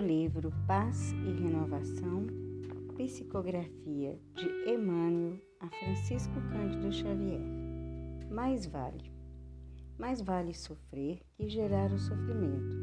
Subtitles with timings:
[0.00, 2.26] livro Paz e Renovação,
[2.96, 7.40] psicografia de Emmanuel a Francisco Cândido Xavier.
[8.30, 9.10] Mais vale.
[9.98, 12.76] Mais vale sofrer que gerar o sofrimento,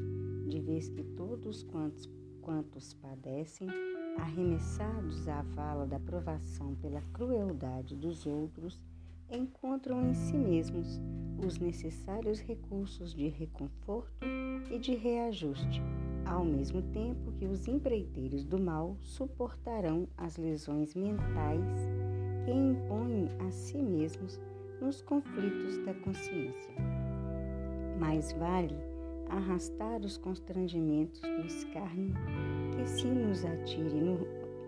[0.49, 2.09] de vez que todos quantos,
[2.41, 3.69] quantos padecem,
[4.17, 8.81] arremessados à vala da provação pela crueldade dos outros,
[9.29, 10.99] encontram em si mesmos
[11.45, 14.25] os necessários recursos de reconforto
[14.71, 15.81] e de reajuste,
[16.25, 21.87] ao mesmo tempo que os empreiteiros do mal suportarão as lesões mentais
[22.43, 24.39] que impõem a si mesmos
[24.81, 26.73] nos conflitos da consciência.
[27.99, 28.75] Mais vale
[29.29, 32.13] arrastar os constrangimentos do escárnio
[32.75, 34.27] que se nos atire no,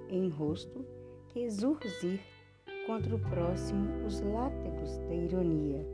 [0.10, 0.86] em rosto
[1.30, 2.20] que exurzir
[2.86, 5.86] contra o próximo os látegos da ironia,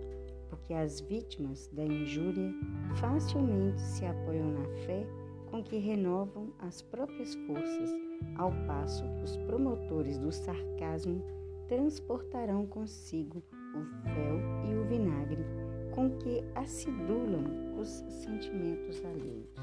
[0.49, 2.53] porque as vítimas da injúria
[2.95, 5.05] facilmente se apoiam na fé
[5.53, 7.91] com que renovam as próprias forças,
[8.37, 11.23] ao passo que os promotores do sarcasmo
[11.67, 13.43] transportarão consigo
[13.75, 15.45] o fel e o vinagre
[15.93, 17.87] com que acidulam os
[18.23, 19.53] sentimentos alheios.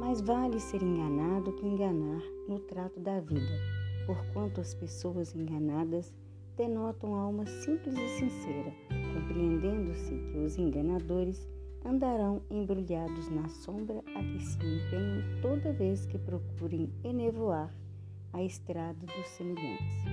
[0.00, 6.12] Mais vale ser enganado que enganar no trato da vida porquanto as pessoas enganadas
[6.56, 8.74] denotam alma simples e sincera,
[9.14, 11.48] compreendendo-se que os enganadores
[11.84, 17.74] andarão embrulhados na sombra a que se empenham toda vez que procurem enevoar
[18.32, 20.04] a estrada dos semelhantes.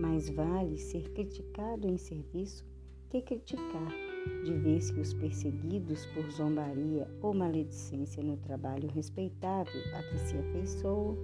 [0.00, 2.64] Mais vale ser criticado em serviço
[3.10, 3.92] que criticar,
[4.44, 10.38] de vez que os perseguidos por zombaria ou maledicência no trabalho respeitável a que se
[10.38, 11.16] afeiçoam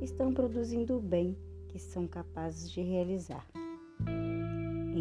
[0.00, 1.36] estão produzindo o bem
[1.68, 3.46] que são capazes de realizar.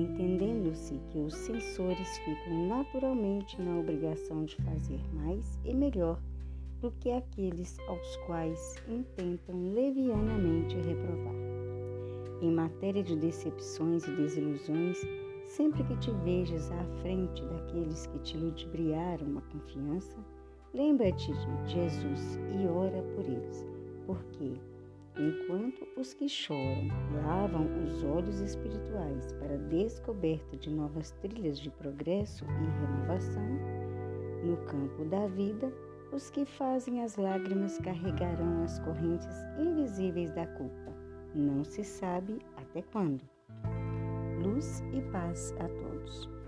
[0.02, 6.20] Entendendo-se que os censores ficam naturalmente na obrigação de fazer mais e melhor
[6.82, 11.36] do que aqueles aos quais intentam levianamente reprovar.
[12.42, 14.98] Em matéria de decepções e desilusões,
[15.46, 20.18] sempre que te vejas à frente daqueles que te ludibriaram a confiança,
[20.74, 23.64] lembra-te de Jesus e ora por eles,
[24.08, 24.54] porque
[25.18, 26.88] enquanto os que choram
[27.24, 33.82] lavam os olhos espirituais para a descoberta de novas trilhas de progresso e renovação,
[34.44, 35.72] no campo da vida,
[36.12, 40.92] os que fazem as lágrimas carregarão as correntes invisíveis da culpa.
[41.34, 43.22] Não se sabe até quando.
[44.44, 46.41] Luz e paz a todos.